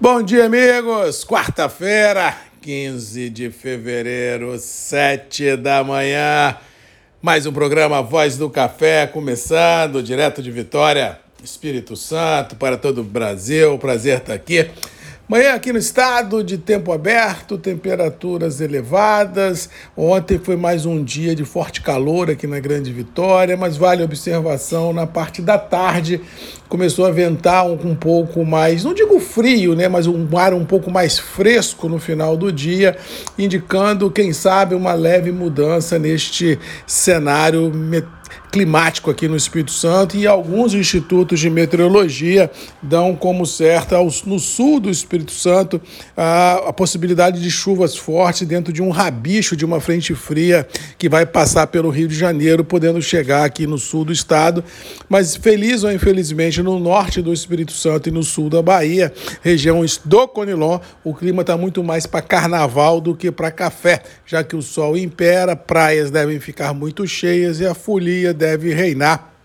Bom 0.00 0.22
dia, 0.22 0.44
amigos! 0.44 1.24
Quarta-feira, 1.24 2.32
15 2.62 3.28
de 3.30 3.50
fevereiro, 3.50 4.56
7 4.56 5.56
da 5.56 5.82
manhã. 5.82 6.56
Mais 7.20 7.46
um 7.46 7.52
programa 7.52 8.00
Voz 8.00 8.38
do 8.38 8.48
Café 8.48 9.08
começando, 9.08 10.00
direto 10.00 10.40
de 10.40 10.52
Vitória, 10.52 11.18
Espírito 11.42 11.96
Santo, 11.96 12.54
para 12.54 12.76
todo 12.76 13.00
o 13.00 13.04
Brasil. 13.04 13.76
Prazer 13.76 14.18
estar 14.18 14.34
aqui. 14.34 14.70
Manhã 15.28 15.52
aqui 15.52 15.74
no 15.74 15.78
estado 15.78 16.42
de 16.42 16.56
tempo 16.56 16.90
aberto, 16.90 17.58
temperaturas 17.58 18.62
elevadas. 18.62 19.68
Ontem 19.94 20.38
foi 20.38 20.56
mais 20.56 20.86
um 20.86 21.04
dia 21.04 21.34
de 21.34 21.44
forte 21.44 21.82
calor 21.82 22.30
aqui 22.30 22.46
na 22.46 22.58
Grande 22.58 22.90
Vitória, 22.90 23.54
mas 23.54 23.76
vale 23.76 24.02
observação 24.02 24.90
na 24.90 25.06
parte 25.06 25.42
da 25.42 25.58
tarde 25.58 26.22
começou 26.68 27.06
a 27.06 27.10
ventar 27.10 27.66
um, 27.66 27.72
um 27.72 27.94
pouco 27.94 28.44
mais, 28.44 28.84
não 28.84 28.92
digo 28.92 29.18
frio, 29.18 29.74
né, 29.74 29.88
mas 29.88 30.06
um 30.06 30.28
ar 30.36 30.52
um 30.52 30.64
pouco 30.64 30.90
mais 30.90 31.18
fresco 31.18 31.88
no 31.88 31.98
final 31.98 32.36
do 32.36 32.52
dia, 32.52 32.96
indicando, 33.38 34.10
quem 34.10 34.32
sabe, 34.32 34.74
uma 34.74 34.92
leve 34.92 35.32
mudança 35.32 35.98
neste 35.98 36.58
cenário 36.86 37.72
climático 38.50 39.10
aqui 39.10 39.28
no 39.28 39.36
Espírito 39.36 39.70
Santo 39.70 40.16
e 40.16 40.26
alguns 40.26 40.74
institutos 40.74 41.38
de 41.38 41.50
meteorologia 41.50 42.50
dão 42.82 43.14
como 43.14 43.44
certa 43.46 43.98
no 44.24 44.38
sul 44.38 44.80
do 44.80 44.90
Espírito 44.90 45.32
Santo 45.32 45.80
a, 46.16 46.68
a 46.68 46.72
possibilidade 46.72 47.40
de 47.40 47.50
chuvas 47.50 47.96
fortes 47.96 48.46
dentro 48.46 48.72
de 48.72 48.82
um 48.82 48.90
rabicho 48.90 49.56
de 49.56 49.64
uma 49.64 49.80
frente 49.80 50.14
fria 50.14 50.66
que 50.98 51.08
vai 51.08 51.26
passar 51.26 51.66
pelo 51.66 51.90
Rio 51.90 52.08
de 52.08 52.14
Janeiro, 52.14 52.64
podendo 52.64 53.00
chegar 53.02 53.44
aqui 53.44 53.66
no 53.66 53.78
sul 53.78 54.04
do 54.04 54.12
estado. 54.12 54.64
Mas 55.08 55.36
feliz 55.36 55.84
ou 55.84 55.92
infelizmente 55.92 56.62
no 56.62 56.78
norte 56.78 57.20
do 57.20 57.32
Espírito 57.32 57.72
Santo 57.72 58.08
e 58.08 58.12
no 58.12 58.22
sul 58.22 58.48
da 58.48 58.62
Bahia, 58.62 59.12
regiões 59.42 60.00
do 60.04 60.26
Conilon, 60.26 60.80
o 61.04 61.14
clima 61.14 61.42
está 61.42 61.56
muito 61.56 61.84
mais 61.84 62.06
para 62.06 62.22
carnaval 62.22 63.00
do 63.00 63.14
que 63.14 63.30
para 63.30 63.50
café, 63.50 64.02
já 64.26 64.42
que 64.42 64.56
o 64.56 64.62
sol 64.62 64.96
impera, 64.96 65.54
praias 65.54 66.10
devem 66.10 66.40
ficar 66.40 66.72
muito 66.72 67.06
cheias 67.06 67.60
e 67.60 67.66
a 67.66 67.74
folia 67.74 68.17
deve 68.32 68.74
reinar 68.74 69.37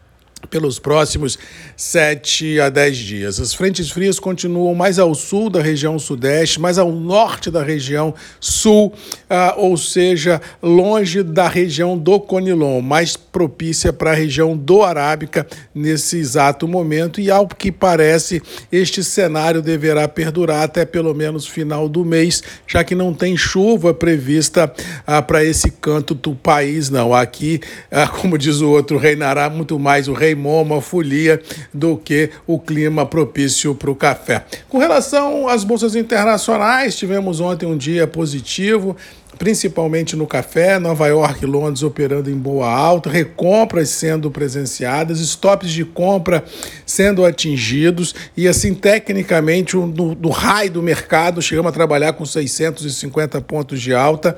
pelos 0.49 0.79
próximos 0.79 1.37
7 1.75 2.59
a 2.59 2.69
10 2.69 2.97
dias. 2.97 3.39
As 3.39 3.53
frentes 3.53 3.89
frias 3.89 4.19
continuam 4.19 4.75
mais 4.75 4.99
ao 4.99 5.13
sul 5.15 5.49
da 5.49 5.61
região 5.61 5.97
sudeste, 5.97 6.59
mais 6.59 6.77
ao 6.77 6.91
norte 6.91 7.49
da 7.49 7.63
região 7.63 8.13
sul, 8.39 8.93
ah, 9.29 9.55
ou 9.57 9.75
seja, 9.77 10.41
longe 10.61 11.23
da 11.23 11.47
região 11.47 11.97
do 11.97 12.19
Conilon, 12.19 12.81
mais 12.81 13.15
propícia 13.15 13.91
para 13.91 14.11
a 14.11 14.15
região 14.15 14.55
do 14.55 14.83
Arábica 14.83 15.47
nesse 15.73 16.17
exato 16.17 16.67
momento. 16.67 17.19
E 17.19 17.31
ao 17.31 17.47
que 17.47 17.71
parece, 17.71 18.41
este 18.71 19.03
cenário 19.03 19.61
deverá 19.61 20.07
perdurar 20.07 20.63
até 20.63 20.85
pelo 20.85 21.13
menos 21.13 21.47
final 21.47 21.89
do 21.89 22.05
mês, 22.05 22.43
já 22.67 22.83
que 22.83 22.95
não 22.95 23.13
tem 23.13 23.35
chuva 23.35 23.93
prevista 23.93 24.71
ah, 25.05 25.21
para 25.21 25.43
esse 25.43 25.71
canto 25.71 26.13
do 26.13 26.35
país, 26.35 26.89
não. 26.89 27.13
Aqui, 27.13 27.59
ah, 27.91 28.07
como 28.07 28.37
diz 28.37 28.61
o 28.61 28.69
outro, 28.69 28.97
reinará 28.97 29.49
muito 29.49 29.79
mais 29.79 30.07
o 30.07 30.13
rei 30.13 30.32
queimou 30.33 30.81
folia 30.81 31.41
do 31.73 31.95
que 31.95 32.31
o 32.47 32.59
clima 32.59 33.05
propício 33.05 33.75
para 33.75 33.91
o 33.91 33.95
café. 33.95 34.43
Com 34.67 34.77
relação 34.77 35.47
às 35.47 35.63
bolsas 35.63 35.95
internacionais, 35.95 36.95
tivemos 36.95 37.39
ontem 37.39 37.65
um 37.65 37.77
dia 37.77 38.07
positivo 38.07 38.97
principalmente 39.37 40.15
no 40.15 40.27
café, 40.27 40.77
Nova 40.77 41.07
York 41.07 41.43
e 41.43 41.47
Londres 41.47 41.81
operando 41.81 42.29
em 42.29 42.35
boa 42.35 42.69
alta, 42.69 43.09
recompras 43.09 43.89
sendo 43.89 44.29
presenciadas, 44.29 45.19
stops 45.19 45.71
de 45.71 45.83
compra 45.83 46.45
sendo 46.85 47.25
atingidos 47.25 48.13
e 48.37 48.47
assim 48.47 48.75
tecnicamente 48.75 49.75
no, 49.75 49.87
no 49.87 50.29
raio 50.29 50.69
do 50.69 50.83
mercado 50.83 51.41
chegamos 51.41 51.69
a 51.69 51.73
trabalhar 51.73 52.13
com 52.13 52.23
650 52.23 53.41
pontos 53.41 53.81
de 53.81 53.93
alta 53.93 54.37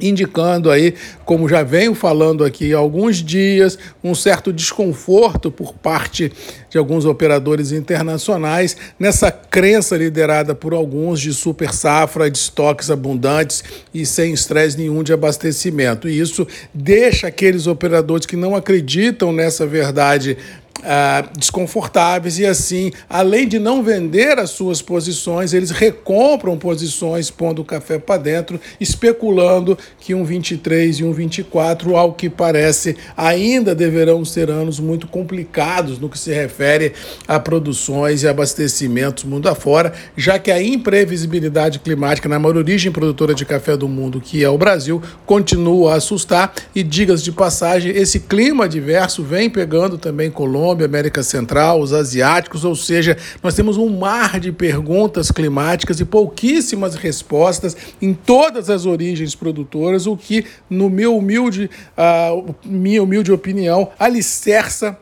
indicando 0.00 0.70
aí, 0.70 0.94
como 1.24 1.48
já 1.48 1.62
venho 1.62 1.94
falando 1.94 2.44
aqui 2.44 2.74
há 2.74 2.78
alguns 2.78 3.16
dias, 3.16 3.78
um 4.02 4.14
certo 4.14 4.52
desconforto 4.52 5.50
por 5.50 5.72
parte 5.74 6.32
de 6.68 6.78
alguns 6.78 7.04
operadores 7.04 7.72
internacionais 7.72 8.76
nessa 8.98 9.30
crença 9.30 9.96
liderada 9.96 10.54
por 10.54 10.74
alguns 10.74 11.20
de 11.20 11.32
super 11.32 11.72
safra, 11.72 12.30
de 12.30 12.36
estoques 12.38 12.90
abundantes 12.90 13.64
e 13.94 14.04
sem 14.04 14.32
estresse 14.32 14.76
nenhum 14.76 15.02
de 15.02 15.12
abastecimento. 15.12 16.08
E 16.08 16.18
isso 16.18 16.46
deixa 16.74 17.28
aqueles 17.28 17.66
operadores 17.66 18.26
que 18.26 18.36
não 18.36 18.54
acreditam 18.54 19.32
nessa 19.32 19.66
verdade 19.66 20.36
Uh, 20.78 21.36
desconfortáveis 21.36 22.38
e 22.38 22.44
assim, 22.44 22.92
além 23.08 23.48
de 23.48 23.58
não 23.58 23.82
vender 23.82 24.38
as 24.38 24.50
suas 24.50 24.82
posições, 24.82 25.54
eles 25.54 25.70
recompram 25.70 26.56
posições 26.58 27.30
pondo 27.30 27.62
o 27.62 27.64
café 27.64 27.98
para 27.98 28.20
dentro, 28.20 28.60
especulando 28.78 29.76
que 29.98 30.14
um 30.14 30.22
23 30.22 30.98
e 30.98 31.04
um 31.04 31.12
24, 31.12 31.96
ao 31.96 32.12
que 32.12 32.28
parece, 32.28 32.96
ainda 33.16 33.74
deverão 33.74 34.24
ser 34.24 34.50
anos 34.50 34.78
muito 34.78 35.06
complicados 35.06 35.98
no 35.98 36.10
que 36.10 36.18
se 36.18 36.32
refere 36.32 36.92
a 37.26 37.40
produções 37.40 38.22
e 38.22 38.28
abastecimentos 38.28 39.24
mundo 39.24 39.48
afora, 39.48 39.94
já 40.14 40.38
que 40.38 40.50
a 40.50 40.62
imprevisibilidade 40.62 41.78
climática 41.78 42.28
na 42.28 42.38
maior 42.38 42.58
origem 42.58 42.92
produtora 42.92 43.34
de 43.34 43.46
café 43.46 43.76
do 43.76 43.88
mundo, 43.88 44.20
que 44.20 44.44
é 44.44 44.48
o 44.48 44.58
Brasil, 44.58 45.02
continua 45.24 45.94
a 45.94 45.96
assustar. 45.96 46.54
E 46.74 46.82
digas 46.82 47.22
de 47.22 47.32
passagem, 47.32 47.96
esse 47.96 48.20
clima 48.20 48.66
adverso 48.66 49.24
vem 49.24 49.48
pegando 49.48 49.96
também 49.96 50.30
Colômbia 50.30 50.65
Colômbia, 50.66 50.86
América 50.86 51.22
Central, 51.22 51.80
os 51.80 51.92
asiáticos, 51.92 52.64
ou 52.64 52.74
seja, 52.74 53.16
nós 53.40 53.54
temos 53.54 53.76
um 53.76 53.88
mar 53.88 54.40
de 54.40 54.50
perguntas 54.50 55.30
climáticas 55.30 56.00
e 56.00 56.04
pouquíssimas 56.04 56.96
respostas 56.96 57.76
em 58.02 58.12
todas 58.12 58.68
as 58.68 58.84
origens 58.84 59.32
produtoras, 59.36 60.08
o 60.08 60.16
que, 60.16 60.44
no 60.68 60.90
meu 60.90 61.16
humilde, 61.16 61.70
uh, 61.96 62.52
minha 62.64 63.00
humilde 63.00 63.30
opinião, 63.30 63.90
alicerça 63.96 64.98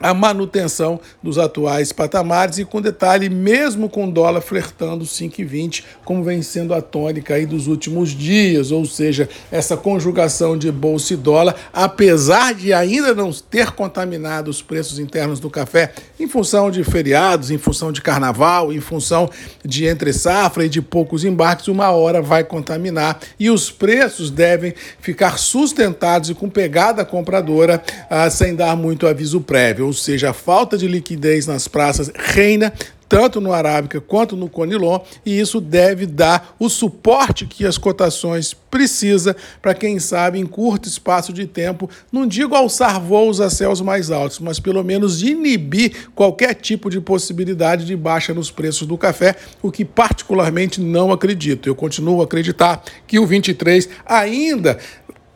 a 0.00 0.12
manutenção 0.12 1.00
dos 1.22 1.38
atuais 1.38 1.92
patamares 1.92 2.58
e 2.58 2.64
com 2.64 2.80
detalhe, 2.80 3.28
mesmo 3.28 3.88
com 3.88 4.10
dólar 4.10 4.40
flertando 4.40 5.04
5,20, 5.04 5.84
como 6.04 6.22
vem 6.22 6.42
sendo 6.42 6.74
a 6.74 6.82
tônica 6.82 7.34
aí 7.34 7.46
dos 7.46 7.66
últimos 7.66 8.10
dias, 8.10 8.70
ou 8.70 8.84
seja, 8.84 9.28
essa 9.50 9.76
conjugação 9.76 10.56
de 10.56 10.70
bolsa 10.70 11.14
e 11.14 11.16
dólar, 11.16 11.54
apesar 11.72 12.54
de 12.54 12.72
ainda 12.72 13.14
não 13.14 13.32
ter 13.32 13.72
contaminado 13.72 14.50
os 14.50 14.62
preços 14.62 14.98
internos 14.98 15.40
do 15.40 15.50
café, 15.50 15.92
em 16.18 16.28
função 16.28 16.70
de 16.70 16.84
feriados, 16.84 17.50
em 17.50 17.58
função 17.58 17.90
de 17.90 18.02
carnaval, 18.02 18.72
em 18.72 18.80
função 18.80 19.30
de 19.64 19.86
entre 19.86 20.12
safra 20.12 20.64
e 20.64 20.68
de 20.68 20.82
poucos 20.82 21.24
embarques, 21.24 21.68
uma 21.68 21.90
hora 21.90 22.20
vai 22.20 22.44
contaminar 22.44 23.18
e 23.38 23.50
os 23.50 23.70
preços 23.70 24.30
devem 24.30 24.74
ficar 25.00 25.38
sustentados 25.38 26.30
e 26.30 26.34
com 26.34 26.48
pegada 26.48 27.04
compradora, 27.04 27.82
ah, 28.10 28.28
sem 28.30 28.54
dar 28.54 28.76
muito 28.76 29.06
aviso 29.06 29.40
prévio 29.40 29.85
ou 29.86 29.92
seja, 29.92 30.30
a 30.30 30.32
falta 30.32 30.76
de 30.76 30.86
liquidez 30.86 31.46
nas 31.46 31.68
praças 31.68 32.10
reina 32.14 32.72
tanto 33.08 33.40
no 33.40 33.52
Arábica 33.52 34.00
quanto 34.00 34.36
no 34.36 34.48
Conilon, 34.48 34.98
e 35.24 35.38
isso 35.38 35.60
deve 35.60 36.06
dar 36.06 36.54
o 36.58 36.68
suporte 36.68 37.46
que 37.46 37.64
as 37.64 37.78
cotações 37.78 38.52
precisa 38.52 39.36
para 39.62 39.74
quem 39.74 39.98
sabe 39.98 40.38
em 40.38 40.46
curto 40.46 40.88
espaço 40.88 41.32
de 41.32 41.46
tempo, 41.46 41.88
não 42.10 42.26
digo 42.26 42.54
alçar 42.54 43.00
voos 43.00 43.40
a 43.40 43.48
céus 43.48 43.80
mais 43.80 44.10
altos, 44.10 44.38
mas 44.38 44.58
pelo 44.58 44.82
menos 44.82 45.22
inibir 45.22 46.08
qualquer 46.14 46.54
tipo 46.54 46.90
de 46.90 47.00
possibilidade 47.00 47.84
de 47.84 47.96
baixa 47.96 48.34
nos 48.34 48.50
preços 48.50 48.86
do 48.86 48.98
café, 48.98 49.36
o 49.62 49.70
que 49.70 49.84
particularmente 49.84 50.80
não 50.80 51.12
acredito. 51.12 51.68
Eu 51.68 51.74
continuo 51.74 52.20
a 52.20 52.24
acreditar 52.24 52.82
que 53.06 53.18
o 53.18 53.26
23 53.26 53.88
ainda 54.04 54.78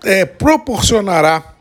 é, 0.03 0.25
proporcionará 0.25 1.55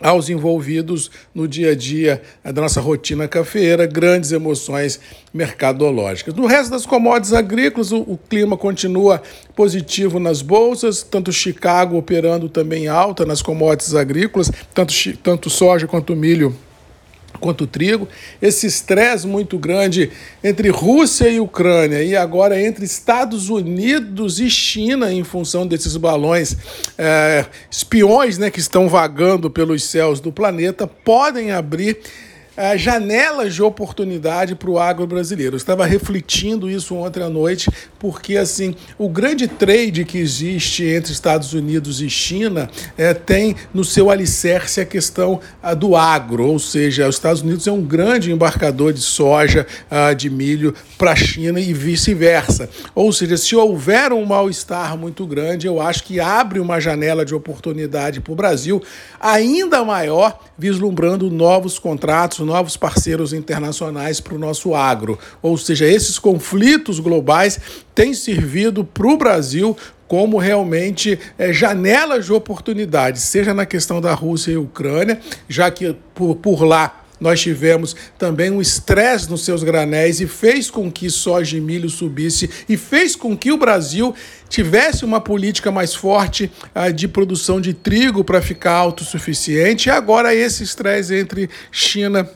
aos 0.00 0.28
envolvidos 0.28 1.10
no 1.34 1.46
dia 1.46 1.72
a 1.72 1.74
dia 1.74 2.22
da 2.42 2.62
nossa 2.62 2.80
rotina 2.80 3.28
cafeeira, 3.28 3.86
grandes 3.86 4.32
emoções 4.32 4.98
mercadológicas. 5.32 6.34
No 6.34 6.46
resto 6.46 6.70
das 6.70 6.86
commodities 6.86 7.32
agrícolas, 7.32 7.92
o, 7.92 7.98
o, 8.00 8.18
clima 8.18 8.56
continua 8.56 9.22
positivo 9.54 10.18
nas 10.18 10.42
bolsas, 10.42 11.02
tanto 11.02 11.32
Chicago 11.32 11.96
operando 11.96 12.48
também 12.48 12.88
alta 12.88 13.26
nas 13.26 13.42
commodities 13.42 13.94
agrícolas, 13.94 14.50
tanto, 14.74 14.94
tanto 15.22 15.50
soja 15.50 15.86
quanto 15.86 16.16
milho 16.16 16.56
quanto 17.38 17.64
o 17.64 17.66
trigo, 17.66 18.08
esse 18.40 18.66
estresse 18.66 19.26
muito 19.26 19.58
grande 19.58 20.10
entre 20.42 20.68
Rússia 20.68 21.28
e 21.28 21.40
Ucrânia 21.40 22.02
e 22.02 22.16
agora 22.16 22.60
entre 22.60 22.84
Estados 22.84 23.48
Unidos 23.48 24.40
e 24.40 24.50
China 24.50 25.12
em 25.12 25.24
função 25.24 25.66
desses 25.66 25.96
balões 25.96 26.56
é, 26.98 27.46
espiões 27.70 28.38
né, 28.38 28.50
que 28.50 28.60
estão 28.60 28.88
vagando 28.88 29.50
pelos 29.50 29.84
céus 29.84 30.20
do 30.20 30.32
planeta 30.32 30.86
podem 30.86 31.50
abrir 31.50 31.98
uh, 32.56 32.76
janelas 32.76 33.54
de 33.54 33.62
oportunidade 33.62 34.54
para 34.54 34.70
o 34.70 34.78
agro 34.78 35.06
brasileiro. 35.06 35.54
Eu 35.54 35.58
estava 35.58 35.86
refletindo 35.86 36.70
isso 36.70 36.94
ontem 36.94 37.22
à 37.22 37.28
noite, 37.28 37.70
porque 38.00 38.38
assim 38.38 38.74
o 38.98 39.08
grande 39.08 39.46
trade 39.46 40.04
que 40.06 40.18
existe 40.18 40.82
entre 40.84 41.12
Estados 41.12 41.52
Unidos 41.52 42.00
e 42.00 42.08
China 42.08 42.68
é, 42.96 43.12
tem 43.14 43.54
no 43.72 43.84
seu 43.84 44.10
alicerce 44.10 44.80
a 44.80 44.86
questão 44.86 45.38
uh, 45.62 45.76
do 45.76 45.94
agro, 45.94 46.46
ou 46.46 46.58
seja, 46.58 47.06
os 47.06 47.16
Estados 47.16 47.42
Unidos 47.42 47.66
é 47.66 47.72
um 47.72 47.82
grande 47.82 48.32
embarcador 48.32 48.92
de 48.92 49.00
soja, 49.00 49.66
uh, 49.90 50.14
de 50.14 50.30
milho 50.30 50.74
para 50.96 51.12
a 51.12 51.16
China 51.16 51.60
e 51.60 51.74
vice-versa. 51.74 52.70
Ou 52.94 53.12
seja, 53.12 53.36
se 53.36 53.54
houver 53.54 54.12
um 54.12 54.24
mal-estar 54.24 54.96
muito 54.96 55.26
grande, 55.26 55.66
eu 55.66 55.80
acho 55.80 56.02
que 56.04 56.18
abre 56.18 56.58
uma 56.58 56.80
janela 56.80 57.24
de 57.24 57.34
oportunidade 57.34 58.20
para 58.20 58.32
o 58.32 58.36
Brasil 58.36 58.82
ainda 59.20 59.84
maior, 59.84 60.40
vislumbrando 60.56 61.30
novos 61.30 61.78
contratos, 61.78 62.38
novos 62.38 62.76
parceiros 62.76 63.34
internacionais 63.34 64.20
para 64.20 64.34
o 64.34 64.38
nosso 64.38 64.74
agro. 64.74 65.18
Ou 65.42 65.58
seja, 65.58 65.86
esses 65.86 66.18
conflitos 66.18 66.98
globais 66.98 67.60
têm 67.94 68.14
servido 68.14 68.84
para 68.84 69.06
o 69.06 69.16
Brasil 69.16 69.76
como 70.06 70.38
realmente 70.38 71.18
é, 71.38 71.52
janelas 71.52 72.26
de 72.26 72.32
oportunidade, 72.32 73.20
seja 73.20 73.54
na 73.54 73.64
questão 73.64 74.00
da 74.00 74.12
Rússia 74.12 74.50
e 74.50 74.56
Ucrânia, 74.56 75.20
já 75.48 75.70
que 75.70 75.94
por, 76.14 76.34
por 76.34 76.64
lá 76.64 77.00
nós 77.20 77.40
tivemos 77.40 77.94
também 78.18 78.50
um 78.50 78.60
estresse 78.60 79.30
nos 79.30 79.44
seus 79.44 79.62
granéis 79.62 80.20
e 80.20 80.26
fez 80.26 80.70
com 80.70 80.90
que 80.90 81.10
soja 81.10 81.56
e 81.56 81.60
milho 81.60 81.90
subisse 81.90 82.48
e 82.68 82.76
fez 82.76 83.14
com 83.14 83.36
que 83.36 83.52
o 83.52 83.58
Brasil 83.58 84.14
tivesse 84.48 85.04
uma 85.04 85.20
política 85.20 85.70
mais 85.70 85.94
forte 85.94 86.50
uh, 86.74 86.92
de 86.92 87.06
produção 87.06 87.60
de 87.60 87.74
trigo 87.74 88.24
para 88.24 88.40
ficar 88.40 88.72
autossuficiente. 88.72 89.88
E 89.88 89.92
agora 89.92 90.34
esse 90.34 90.64
estresse 90.64 91.14
entre 91.14 91.50
China 91.70 92.28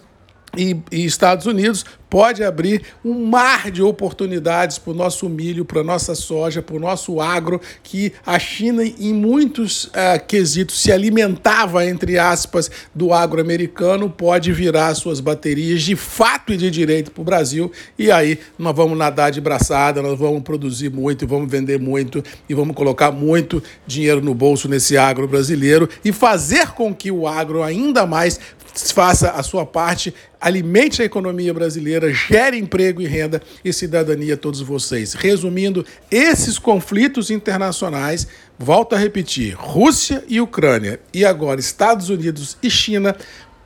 e, 0.57 0.77
e, 0.91 1.05
Estados 1.05 1.47
Unidos 1.47 1.85
pode 2.09 2.45
abrir 2.45 2.83
um 3.05 3.27
mar 3.27 3.73
de 3.73 3.83
oportunidades 3.83 4.79
para 4.79 4.93
o 4.93 4.95
nosso 4.95 5.29
milho, 5.29 5.65
para 5.65 5.81
a 5.81 5.85
nossa 5.85 6.15
soja, 6.15 6.63
para 6.63 6.77
o 6.77 6.79
nosso 6.79 7.21
agro, 7.21 7.61
que 7.83 8.13
a 8.25 8.39
China, 8.39 8.85
em 8.85 9.13
muitos 9.13 9.87
uh, 9.87 10.25
quesitos, 10.25 10.81
se 10.81 10.93
alimentava, 10.93 11.85
entre 11.85 12.17
aspas, 12.17 12.71
do 12.95 13.13
agro 13.13 13.41
americano, 13.41 14.09
pode 14.09 14.53
virar 14.53 14.95
suas 14.95 15.19
baterias 15.19 15.83
de 15.83 15.97
fato 15.97 16.53
e 16.53 16.57
de 16.57 16.71
direito 16.71 17.11
para 17.11 17.21
o 17.21 17.25
Brasil. 17.25 17.73
E 17.99 18.13
aí 18.13 18.39
nós 18.57 18.77
vamos 18.77 18.97
nadar 18.97 19.33
de 19.33 19.41
braçada, 19.41 20.01
nós 20.01 20.17
vamos 20.17 20.43
produzir 20.43 20.91
muito, 20.91 21.27
vamos 21.27 21.51
vender 21.51 21.81
muito 21.81 22.23
e 22.49 22.55
vamos 22.55 22.77
colocar 22.77 23.11
muito 23.11 23.61
dinheiro 23.87 24.21
no 24.21 24.35
bolso 24.35 24.69
nesse 24.69 24.97
agro 24.97 25.27
brasileiro 25.27 25.89
e 26.05 26.13
fazer 26.13 26.69
com 26.69 26.95
que 26.95 27.11
o 27.11 27.27
agro 27.27 27.61
ainda 27.61 28.07
mais 28.07 28.39
faça 28.75 29.31
a 29.31 29.43
sua 29.43 29.65
parte, 29.65 30.13
alimente 30.41 31.01
a 31.01 31.05
economia 31.05 31.55
brasileira, 31.55 32.13
gere 32.13 32.59
emprego 32.59 33.01
e 33.01 33.07
renda 33.07 33.41
e 33.65 33.73
cidadania 33.73 34.35
a 34.35 34.37
todos 34.37 34.61
vocês. 34.61 35.15
Resumindo, 35.15 35.85
esses 36.11 36.59
conflitos 36.59 37.31
internacionais, 37.31 38.27
volto 38.59 38.95
a 38.95 38.99
repetir, 38.99 39.55
Rússia 39.55 40.25
e 40.29 40.41
Ucrânia 40.41 41.01
e 41.13 41.25
agora 41.25 41.61
Estados 41.61 42.11
Unidos 42.11 42.57
e 42.63 42.71
China 42.71 43.17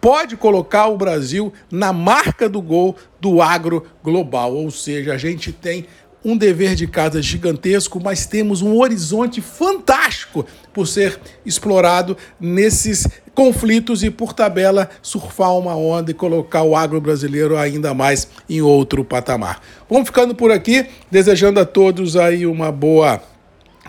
pode 0.01 0.37
colocar 0.37 0.87
o 0.87 0.97
Brasil 0.97 1.53
na 1.71 1.93
marca 1.93 2.49
do 2.49 2.63
gol 2.63 2.97
do 3.21 3.43
agro 3.43 3.87
global, 4.03 4.55
ou 4.55 4.71
seja, 4.71 5.15
a 5.15 5.19
gente 5.19 5.53
tem 5.53 5.87
um 6.25 6.37
dever 6.37 6.75
de 6.75 6.87
casa 6.87 7.23
gigantesco, 7.23 8.01
mas 8.03 8.27
temos 8.27 8.63
um 8.63 8.79
horizonte 8.79 9.41
fantástico 9.41 10.45
por 10.73 10.87
ser 10.87 11.19
explorado 11.45 12.17
nesses 12.41 13.07
conflitos 13.35 14.03
e, 14.03 14.11
por 14.11 14.33
tabela, 14.33 14.91
surfar 15.01 15.57
uma 15.57 15.77
onda 15.77 16.11
e 16.11 16.15
colocar 16.15 16.63
o 16.63 16.75
agro 16.75 17.01
brasileiro 17.01 17.57
ainda 17.57 17.95
mais 17.95 18.29
em 18.49 18.61
outro 18.61 19.05
patamar. 19.05 19.61
Vamos 19.89 20.09
ficando 20.09 20.35
por 20.35 20.51
aqui, 20.51 20.87
desejando 21.11 21.61
a 21.61 21.65
todos 21.65 22.17
aí 22.17 22.47
uma 22.47 22.73
boa 22.73 23.23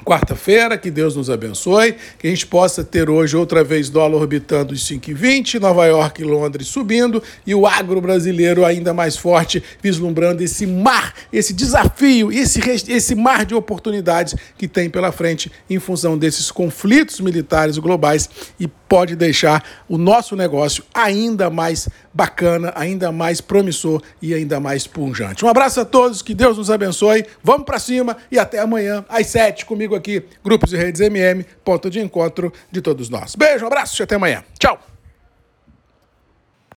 quarta-feira, 0.03 0.77
que 0.77 0.89
Deus 0.89 1.15
nos 1.15 1.29
abençoe, 1.29 1.95
que 2.17 2.27
a 2.27 2.29
gente 2.29 2.47
possa 2.47 2.83
ter 2.83 3.09
hoje 3.09 3.35
outra 3.35 3.63
vez 3.63 3.89
dólar 3.89 4.17
orbitando 4.17 4.73
os 4.73 4.87
5,20, 4.87 5.59
Nova 5.59 5.85
York 5.85 6.21
e 6.21 6.25
Londres 6.25 6.67
subindo 6.67 7.21
e 7.45 7.53
o 7.53 7.65
agro 7.65 8.01
brasileiro 8.01 8.65
ainda 8.65 8.93
mais 8.93 9.17
forte, 9.17 9.63
vislumbrando 9.81 10.43
esse 10.43 10.65
mar, 10.65 11.13
esse 11.31 11.53
desafio, 11.53 12.31
esse, 12.31 12.59
esse 12.91 13.15
mar 13.15 13.45
de 13.45 13.55
oportunidades 13.55 14.35
que 14.57 14.67
tem 14.67 14.89
pela 14.89 15.11
frente 15.11 15.51
em 15.69 15.79
função 15.79 16.17
desses 16.17 16.51
conflitos 16.51 17.19
militares 17.19 17.77
globais 17.77 18.29
e 18.59 18.67
pode 18.67 19.15
deixar 19.15 19.63
o 19.87 19.97
nosso 19.97 20.35
negócio 20.35 20.83
ainda 20.93 21.49
mais 21.49 21.87
bacana, 22.19 22.73
ainda 22.75 23.13
mais 23.13 23.39
promissor 23.39 24.01
e 24.21 24.33
ainda 24.33 24.59
mais 24.59 24.85
punjante. 24.85 25.45
Um 25.45 25.47
abraço 25.47 25.79
a 25.79 25.85
todos, 25.85 26.21
que 26.21 26.35
Deus 26.35 26.57
nos 26.57 26.69
abençoe. 26.69 27.25
Vamos 27.41 27.63
para 27.63 27.79
cima 27.79 28.17
e 28.29 28.37
até 28.37 28.59
amanhã 28.59 29.05
às 29.07 29.27
sete 29.27 29.65
comigo 29.65 29.95
aqui, 29.95 30.21
Grupos 30.43 30.73
e 30.73 30.75
Redes 30.75 30.99
MM, 30.99 31.45
ponto 31.63 31.89
de 31.89 32.01
encontro 32.01 32.51
de 32.69 32.81
todos 32.81 33.07
nós. 33.07 33.35
Beijo, 33.35 33.63
um 33.63 33.67
abraço 33.67 34.01
e 34.01 34.03
até 34.03 34.15
amanhã. 34.15 34.43
Tchau. 34.59 34.98